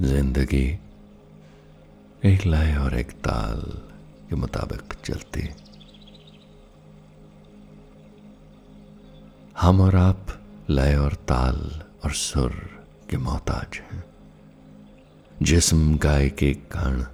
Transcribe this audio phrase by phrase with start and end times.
[0.00, 0.78] ज़िंदगी,
[2.24, 3.60] एक लय और एक ताल
[4.28, 5.48] के मुताबिक चलती
[9.60, 10.26] हम और आप
[10.70, 12.50] लय और ताल और सुर
[13.10, 14.04] के मोहताज हैं।
[15.42, 17.04] जिस्म का एक एक कण,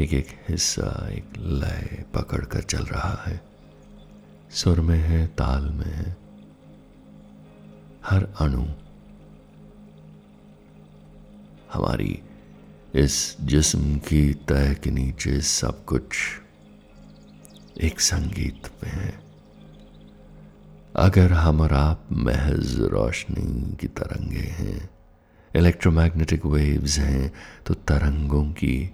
[0.00, 3.40] एक एक हिस्सा, एक लय पकड़ कर चल रहा है।
[4.50, 6.16] सुर में है, ताल में है।
[8.06, 8.83] हर अणु
[11.74, 12.22] हमारी
[12.94, 16.16] इस जिस्म की तय के नीचे सब कुछ
[17.80, 19.24] एक संगीत में है।
[20.96, 24.90] अगर हम और आप महज रोशनी की तरंगे हैं
[25.56, 27.32] इलेक्ट्रोमैग्नेटिक वेव्स हैं
[27.66, 28.90] तो तरंगों की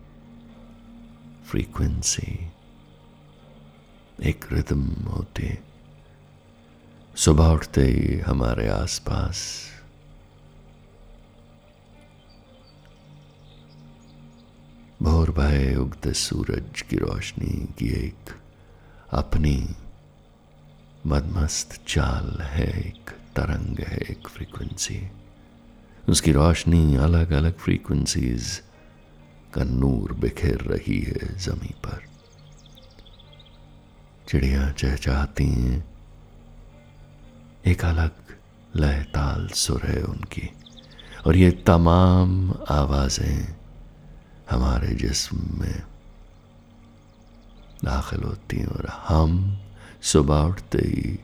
[1.47, 2.51] फ्रीक्वेंसी
[4.23, 5.59] एक रिदम होती
[7.17, 9.43] सुबह उठते ही हमारे आसपास
[15.03, 18.37] भोर भय उगते सूरज की रोशनी की एक
[19.11, 19.69] अपनी
[21.07, 25.11] मदमस्त चाल है, एक तरंग है, एक फ्रीक्वेंसी
[26.09, 28.63] उसकी रोशनी अलग अलग फ्रीक्वेंसीज
[29.55, 32.03] का नूर बिखेर रही है जमी पर।
[34.29, 35.85] चिड़िया चहचहाती हैं।
[37.67, 38.11] एक अलग
[38.77, 40.51] लय ताल सुर है उनकी।
[41.27, 43.60] और ये तमाम आवाज़ें
[44.51, 45.83] हमारे जिस्म में
[47.85, 49.59] दाखिल होती हैं और हम
[50.03, 51.19] सुबह उठते ही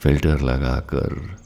[0.00, 1.38] फ़िल्टर लगाकर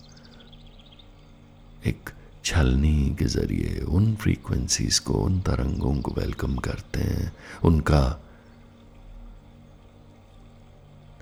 [1.86, 2.10] एक
[2.44, 7.32] छलनी के ज़रिए उन फ्रीक्वेंसीज को, उन तरंगों को वेलकम करते हैं,
[7.64, 8.20] उनका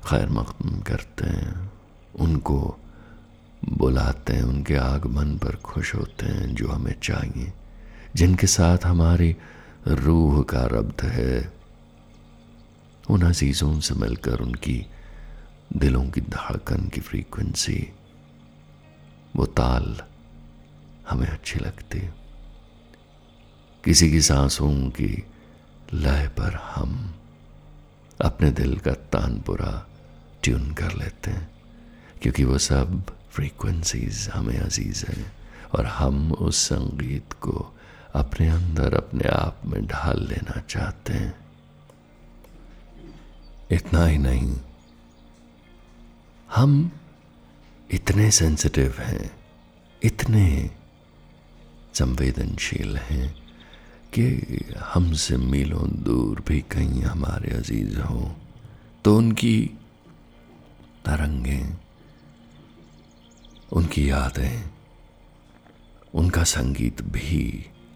[0.08, 1.72] खैर मकदम करते हैं,
[2.18, 2.78] उनको
[3.68, 7.52] बुलाते हैं, उनके आगमन पर खुश होते हैं जो हमें चाहिए।
[8.16, 9.36] जिनके साथ हमारी
[9.88, 11.52] रूह का रब्त है।
[13.10, 14.86] उन अजीज़ों से मिलकर उनकी
[15.76, 17.92] दिलों की धड़कन की फ्रीक्वेंसी
[19.36, 19.96] वो ताल
[21.10, 22.00] हमें अच्छी लगती।
[23.84, 25.12] किसी की सांसों की
[25.94, 27.14] लय पर हम
[28.20, 29.86] अपने दिल का तानपुरा
[30.42, 31.48] ट्यून कर लेते हैं,
[32.22, 35.32] क्योंकि वो सब फ्रीक्वेंसीज हमें अज़ीज़ हैं
[35.74, 37.72] और हम उस संगीत को
[38.16, 41.34] अपने अंदर अपने आप में ढाल लेना चाहते हैं।
[43.70, 44.56] इतना ही नहीं,
[46.48, 46.90] हम
[47.90, 49.30] इतने सेंसिटिव हैं,
[50.02, 50.70] इतने
[51.94, 53.34] संवेदनशील हैं
[54.14, 54.24] कि
[54.84, 58.30] हमसे मीलों दूर भी कहीं हमारे अज़ीज़ हो
[59.04, 59.58] तो उनकी
[61.06, 61.76] तरंगें,
[63.72, 64.70] उनकी यादें,
[66.14, 67.44] उनका संगीत भी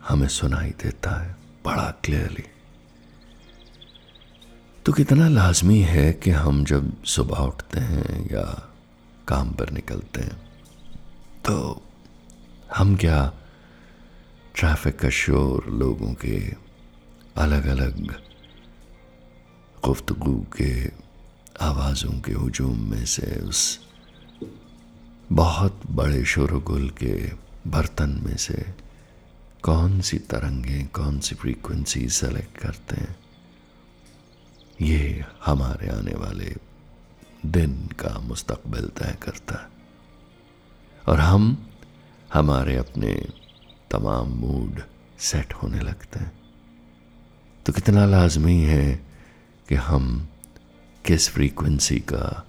[0.08, 1.34] हमें सुनाई देता है
[1.64, 2.44] बड़ा क्लियरली
[4.86, 8.44] तो कितना लाजमी है कि हम जब सुबह उठते हैं या
[9.28, 10.38] काम पर निकलते हैं
[11.44, 11.82] तो
[12.76, 13.20] हम क्या
[14.54, 16.38] ट्रैफ़िक का शोर लोगों के
[17.36, 18.06] अलग अलग
[19.84, 20.72] गुफ्तगु के
[21.64, 23.62] आवाज़ों के हजूम में से उस
[25.32, 27.14] बहुत बड़े शोरगुल के
[27.70, 28.64] बर्तन में से
[29.62, 33.16] कौन सी तरंगे कौन सी फ्रीक्वेंसी सेलेक्ट करते हैं?
[34.80, 36.56] ये हमारे आने वाले
[37.46, 39.68] दिन का मुस्तकबिल तय करता है।
[41.08, 41.70] और हम,
[42.34, 43.28] हमारे अपने
[43.90, 44.82] तमाम मूड
[45.18, 46.32] सेट होने लगते हैं।
[47.66, 49.06] तो कितना लाजमी है
[49.68, 50.28] कि हम
[51.06, 52.46] किस फ्रीक्वेंसी का,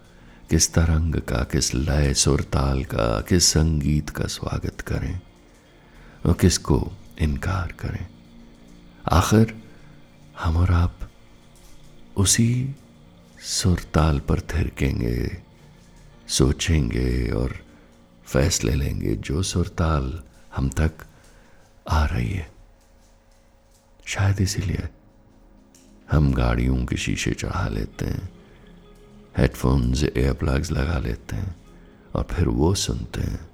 [0.49, 5.19] किस तरंग का, किस लय सुरताल का, किस संगीत का स्वागत करें
[6.25, 8.07] और किसको इनकार करें।
[9.11, 9.63] आखिर
[10.39, 10.99] हम और आप
[12.17, 12.75] उसी
[13.39, 15.41] सुरताल पर थिरकेंगे,
[16.27, 17.59] सोचेंगे और
[18.25, 20.23] फैसले लेंगे जो सुरताल
[20.55, 20.91] हम तक
[21.89, 22.51] आ रही है।
[24.05, 24.89] शायद इसीलिए
[26.11, 28.29] हम गाड़ियों के शीशे चढ़ा लेते हैं
[29.37, 31.55] हेडफोन्स एयर प्लग्स लगा लेते हैं
[32.15, 33.49] और फिर वो सुनते हैं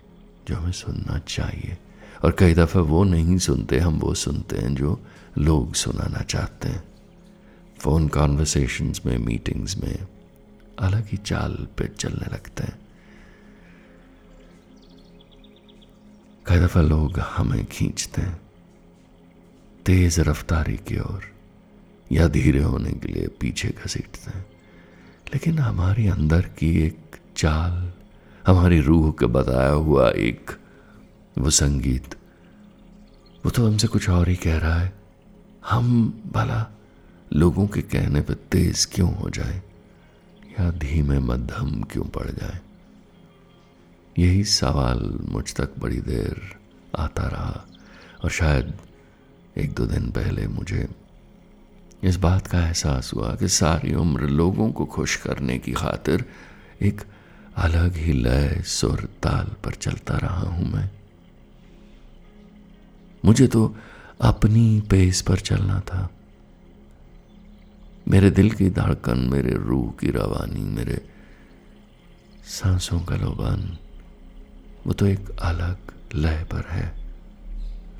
[0.48, 1.78] जो हमें सुनना चाहिए।
[2.24, 5.00] और कई दफ़ा वो नहीं सुनते, हम वो सुनते हैं जो
[5.38, 6.84] लोग सुनाना चाहते हैं।
[7.80, 9.98] फ़ोन कॉन्वर्सेशंस में मीटिंग्स में
[10.80, 12.80] अलग ही चाल पे चलने लगते हैं।
[16.46, 18.42] कई दफ़ा लोग हमें खींचते हैं,
[19.86, 21.24] तेज रफ्तारी की ओर
[22.12, 24.46] या धीरे होने के लिए पीछे घसीटते हैं।
[25.34, 27.92] लेकिन हमारी अंदर की एक चाल,
[28.48, 30.52] हमारी रूह का बताया हुआ एक
[31.38, 32.16] वो संगीत।
[33.46, 34.94] वो तो हमसे कुछ और ही कह रहा है।
[35.70, 36.78] हम भला
[37.34, 39.62] लोगों के कहने पर तेज क्यों हो जाए?
[40.60, 42.60] या धीमे मध्यम क्यों पड़ जाए?
[44.20, 46.56] यही सवाल मुझ तक बड़ी देर
[46.98, 47.66] आता रहा।
[48.24, 48.78] और शायद
[49.58, 50.90] एक दो दिन पहले मुझे
[52.04, 56.26] इस बात का एहसास हुआ कि सारी उम्र लोगों को खुश करने की खातिर
[56.82, 57.02] एक
[57.56, 60.97] अलग ही लय सुर ताल पर चलता रहा हूँ मैं।
[63.26, 63.76] मुझे तो
[64.22, 66.10] अपनी पेस पर चलना था।
[68.08, 71.10] मेरे दिल की धड़कन, मेरे रूह की रवानी, मेरे
[72.46, 73.78] सांसों का लोबान,
[74.88, 75.78] वो तो एक अलग
[76.16, 77.08] लय पर है।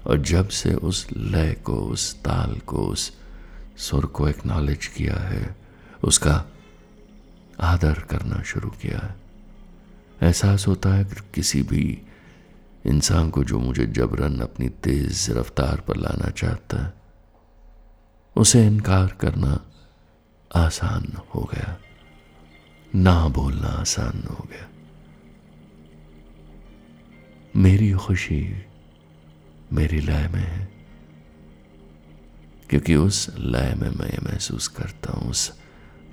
[0.08, 3.18] और जब से उस लय को, उस ताल को, उस
[3.78, 5.56] सुर को एक्नॉलेज किया है,
[6.04, 6.46] उसका
[7.60, 9.16] आदर करना शुरू किया है।
[10.24, 12.02] एहसास होता है कि किसी भी
[12.88, 16.94] इंसान को जो मुझे जबरन अपनी तेज रफ्तार पर लाना चाहता है,
[18.36, 19.60] उसे इनकार करना
[20.56, 21.78] आसान हो गया।
[22.96, 24.68] ना बोलना आसान हो गया।
[27.56, 28.42] मेरी खुशी
[29.74, 30.68] मेरी लय में है,
[32.70, 35.50] क्योंकि उस लय में मैं ये महसूस करता हूँ, उस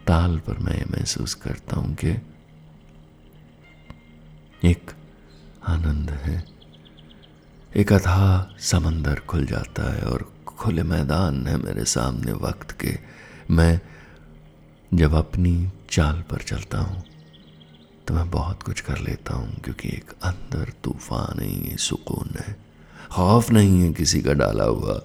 [0.06, 2.10] ताल पर मैं ये महसूस करता हूँ कि
[4.64, 4.90] एक
[5.66, 6.53] आनंद है।
[7.76, 12.92] एक अथा समंदर खुल जाता है और खुले मैदान है मेरे सामने वक्त के।
[13.50, 13.80] मैं
[14.94, 17.02] जब अपनी चाल पर चलता हूँ
[18.08, 22.56] तो मैं बहुत कुछ कर लेता हूँ, क्योंकि एक अंदर तूफ़ान नहीं है, सुकून है।
[23.12, 25.00] खौफ नहीं है किसी का डाला हुआ।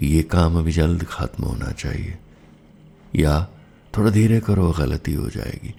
[0.00, 2.18] ये काम अभी जल्द खत्म होना चाहिए।
[3.16, 3.48] या
[3.94, 5.74] थोड़ा धीरे करो, गलती हो जाएगी।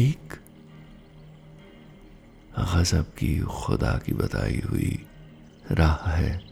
[0.00, 0.34] एक
[2.58, 5.06] गजब की खुदा की बताई हुई
[5.72, 6.42] राह है,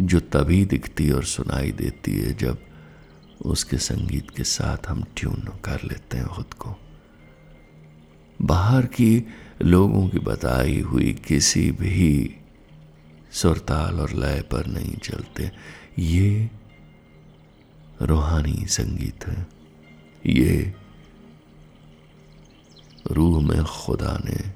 [0.00, 2.58] जो तभी दिखती और सुनाई देती है जब
[3.44, 6.76] उसके संगीत के साथ हम ट्यून कर लेते हैं खुद को।
[8.42, 9.26] बाहर की
[9.62, 12.36] लोगों की बताई हुई किसी भी
[13.32, 15.50] सुरताल और लय पर नहीं चलते।
[15.98, 16.50] ये
[18.02, 19.46] रूहानी संगीत है।
[20.26, 20.74] ये
[23.10, 24.52] रूह में खुदा ने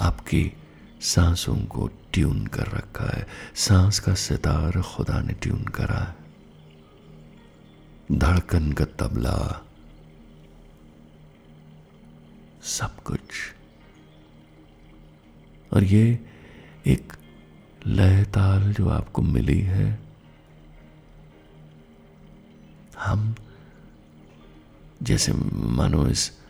[0.00, 0.52] आपकी
[1.00, 6.16] सांसों को ट्यून कर रखा है। सांस का सितार खुदा ने ट्यून करा है।
[8.18, 9.66] धड़कन का तबला,
[12.62, 13.20] सब कुछ।
[15.72, 16.18] और ये
[16.86, 17.12] एक
[17.86, 19.98] लय ताल जो आपको मिली है,
[22.98, 23.34] हम
[25.02, 26.41] जैसे मानो इस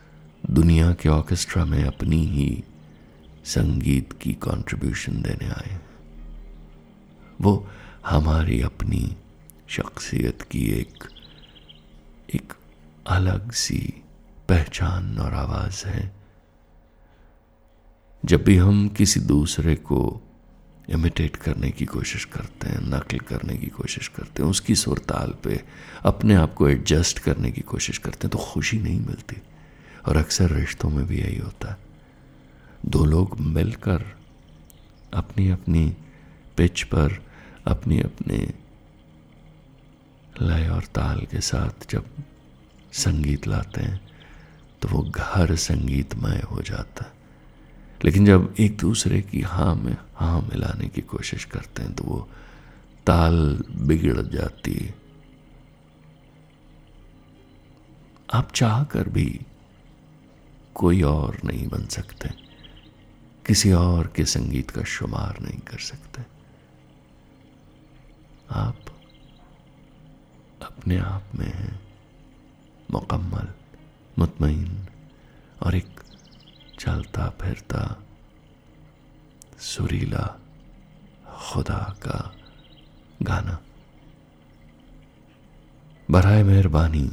[0.49, 2.63] दुनिया के ऑर्केस्ट्रा में अपनी ही
[3.45, 5.79] संगीत की कंट्रीब्यूशन देने आए।
[7.41, 7.67] वो
[8.05, 9.17] हमारी अपनी
[9.67, 11.03] शख्सियत की एक
[12.35, 12.53] एक
[13.07, 13.93] अलग सी
[14.49, 16.15] पहचान और आवाज़ है।
[18.25, 20.21] जब भी हम किसी दूसरे को
[20.89, 25.63] इमिटेट करने की कोशिश करते हैं, नकल करने की कोशिश करते हैं, उसकी सुरताल पे
[26.01, 29.35] अपने आप को एडजस्ट करने की कोशिश करते हैं तो खुशी नहीं मिलती।
[30.05, 31.77] और अक्सर रिश्तों में भी यही होता है।
[32.85, 34.03] दो लोग मिलकर
[35.13, 35.85] अपनी अपनी
[36.57, 37.21] पिच पर
[37.67, 38.37] अपनी अपने
[40.41, 42.05] लय और ताल के साथ जब
[42.93, 43.99] संगीत लाते हैं
[44.81, 47.11] तो वो घर संगीतमय हो जाता है।
[48.05, 52.27] लेकिन जब एक दूसरे की हाँ में हाँ मिलाने की कोशिश करते हैं तो वो
[53.05, 54.93] ताल बिगड़ जाती है।
[58.33, 59.25] आप चाह कर भी
[60.75, 62.29] कोई और नहीं बन सकते।
[63.47, 66.21] किसी और के संगीत का शुमार नहीं कर सकते।
[68.51, 68.79] आप
[70.61, 71.79] अपने आप में हैं,
[72.91, 73.53] मुकम्मल
[74.19, 74.87] मुतमिन
[75.63, 75.99] और एक
[76.79, 78.03] चलता फिरता,
[79.59, 80.39] सुरीला
[81.27, 82.35] खुदा का
[83.21, 83.59] गाना।
[86.11, 87.09] बरए मेहरबानी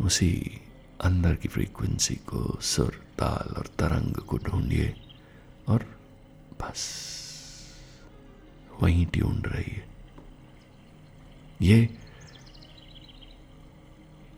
[0.00, 0.60] उसी
[1.00, 4.94] अंदर की फ्रीक्वेंसी को सुर, ताल और तरंग को ढूंढिए
[5.68, 5.84] और
[6.60, 6.82] बस
[8.82, 9.82] वहीं ट्यून रहिए।
[11.62, 11.88] ये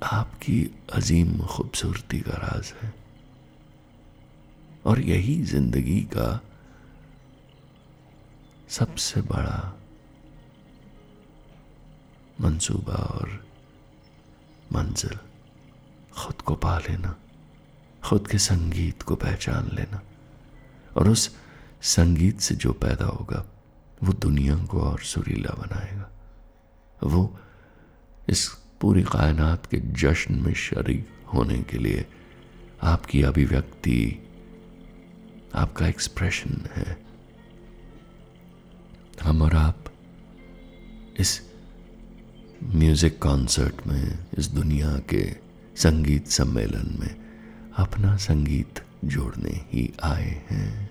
[0.03, 0.59] आपकी
[0.93, 2.93] अजीम खूबसूरती का राज है
[4.87, 6.41] और यही ज़िंदगी का
[8.69, 9.59] सबसे बड़ा
[12.41, 13.29] मंसूबा और
[14.73, 15.19] मंजिल।
[16.17, 17.17] खुद को पा लेना,
[18.05, 20.03] खुद के संगीत को पहचान लेना।
[20.97, 21.37] और उस
[21.83, 23.47] संगीत से जो पैदा होगा,
[24.05, 26.11] वो दुनिया को और सुरीला बनाएगा।
[27.03, 27.39] वो
[28.29, 28.49] इस
[28.81, 32.07] पूरी कायनात के जश्न में शरीक होने के लिए
[32.83, 34.29] आपकी अभिव्यक्ति,
[35.55, 37.07] आपका एक्सप्रेशन है।
[39.23, 39.85] हम और आप
[41.17, 41.41] इस
[42.63, 47.21] म्यूज़िक कॉन्सर्ट में, इस दुनिया के संगीत सम्मेलन में
[47.77, 50.91] अपना संगीत जोड़ने ही आए हैं।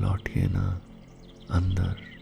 [0.00, 0.80] लौटिए ना
[1.50, 2.14] अंदर।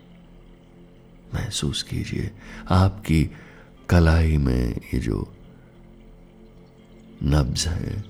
[1.35, 2.31] महसूस कीजिए,
[2.71, 3.31] आपकी
[3.91, 5.37] कलाई में ये जो
[7.23, 8.05] नब्ज है,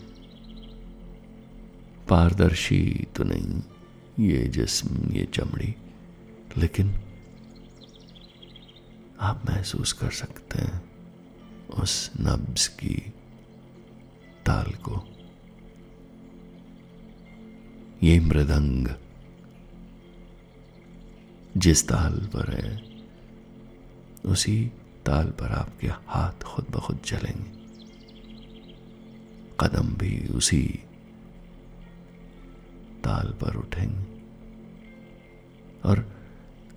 [2.08, 3.62] पारदर्शी तो नहीं,
[4.28, 5.74] ये जिस्म, ये चमड़ी,
[6.58, 6.94] लेकिन
[9.20, 10.91] आप महसूस कर सकते हैं।
[11.78, 12.94] उस नब्ज की
[14.46, 15.08] ताल को।
[18.02, 18.88] ये मृदंग
[21.56, 22.82] जिस ताल पर है,
[24.26, 24.70] उसी
[25.06, 27.62] ताल पर आपके हाथ खुद ब खुद चलेंगे।
[29.60, 30.82] कदम भी उसी
[33.04, 34.12] ताल पर उठेंगे।
[35.88, 36.21] और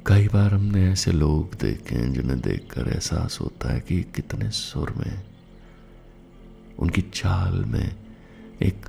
[0.07, 4.91] कई बार हमने ऐसे लोग देखे हैं जिन्हें देखकर एहसास होता है कि कितने सुर
[4.91, 5.23] में,
[6.79, 7.95] उनकी चाल में
[8.61, 8.85] एक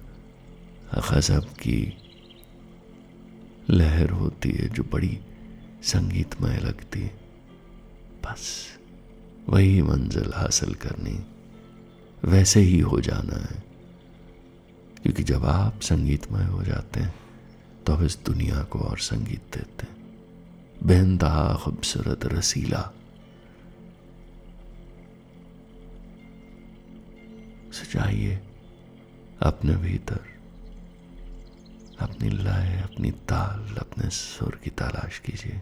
[1.13, 1.97] गजब की
[3.71, 5.19] लहर होती है जो बड़ी
[5.83, 7.15] संगीतमय लगती है।
[8.25, 8.67] बस
[9.49, 11.27] वही मंजिल हासिल करनी,
[12.25, 13.65] वैसे ही हो जाना है।
[15.03, 17.15] क्योंकि जब आप संगीतमय हो जाते हैं
[17.87, 19.96] तो इस दुनिया को और संगीत देते हैं।
[20.87, 22.83] बेनतहा खूबसूरत रसीला
[27.79, 28.35] सजाइए
[29.47, 30.25] अपने भीतर
[32.01, 35.61] अपनी लय अपनी ताल अपने सुर की तलाश कीजिए